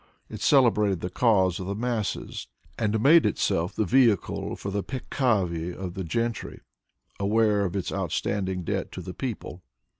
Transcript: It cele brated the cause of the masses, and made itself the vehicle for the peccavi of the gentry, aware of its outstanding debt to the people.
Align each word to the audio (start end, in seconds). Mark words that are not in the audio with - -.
It 0.29 0.41
cele 0.41 0.71
brated 0.71 1.01
the 1.01 1.11
cause 1.11 1.59
of 1.59 1.67
the 1.67 1.75
masses, 1.75 2.47
and 2.75 2.99
made 2.99 3.23
itself 3.23 3.75
the 3.75 3.85
vehicle 3.85 4.55
for 4.55 4.71
the 4.71 4.81
peccavi 4.81 5.71
of 5.75 5.93
the 5.93 6.03
gentry, 6.03 6.61
aware 7.19 7.63
of 7.65 7.75
its 7.75 7.91
outstanding 7.91 8.63
debt 8.63 8.91
to 8.93 9.01
the 9.03 9.13
people. 9.13 9.61